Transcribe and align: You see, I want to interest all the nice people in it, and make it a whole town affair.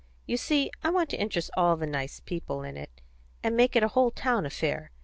You 0.25 0.35
see, 0.35 0.71
I 0.83 0.89
want 0.89 1.11
to 1.11 1.19
interest 1.19 1.51
all 1.55 1.77
the 1.77 1.85
nice 1.85 2.21
people 2.21 2.63
in 2.63 2.75
it, 2.75 3.01
and 3.43 3.55
make 3.55 3.75
it 3.75 3.83
a 3.83 3.87
whole 3.89 4.09
town 4.09 4.47
affair. 4.47 4.89